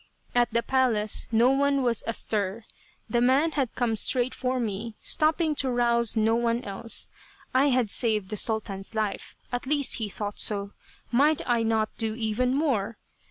[0.33, 2.65] At the palace no one was astir.
[3.07, 7.09] The man had come straight for me, stopping to rouse no one else.
[7.53, 9.35] I had saved the Sultan's life.
[9.51, 10.71] At least he thought so.
[11.11, 12.97] Might I not do even more?